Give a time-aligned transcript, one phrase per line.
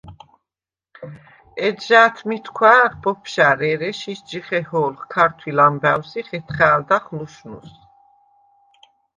[1.65, 7.71] ეჯჟა̄̈თმითქუ̂ა̄̈ნხ ბოფშა̈რ ერე, შიშდ ჟიხეჰო̄ლხ ქართუ̂ილ ამბა̈უ̂ს ი ხეთხა̄̈ლდახ ლუშნუს.